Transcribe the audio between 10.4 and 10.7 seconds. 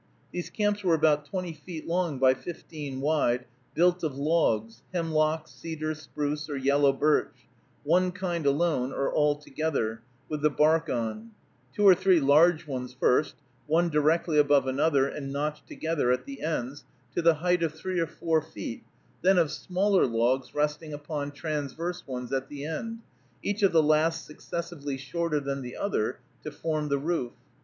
the